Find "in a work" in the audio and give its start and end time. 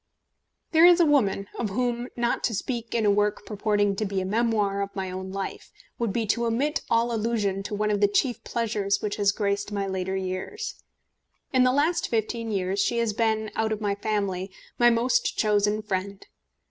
2.95-3.45